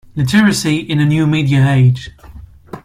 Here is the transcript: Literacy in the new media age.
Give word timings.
Literacy 0.15 0.77
in 0.77 0.97
the 0.97 1.05
new 1.05 1.27
media 1.27 1.69
age. 1.69 2.09